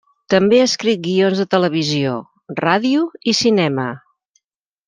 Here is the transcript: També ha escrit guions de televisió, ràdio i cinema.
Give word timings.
També 0.33 0.59
ha 0.61 0.69
escrit 0.69 1.03
guions 1.07 1.41
de 1.43 1.45
televisió, 1.51 2.15
ràdio 2.63 3.07
i 3.33 3.39
cinema. 3.45 3.89